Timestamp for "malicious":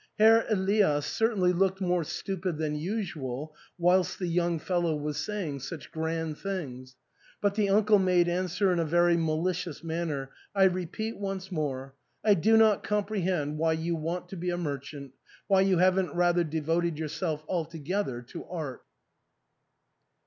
9.15-9.83